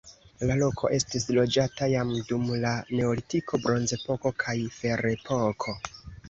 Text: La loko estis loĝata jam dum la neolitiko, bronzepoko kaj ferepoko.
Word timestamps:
La 0.51 0.53
loko 0.59 0.87
estis 0.95 1.27
loĝata 1.37 1.89
jam 1.91 2.13
dum 2.29 2.47
la 2.63 2.71
neolitiko, 3.01 3.61
bronzepoko 3.67 4.33
kaj 4.45 4.57
ferepoko. 4.81 5.79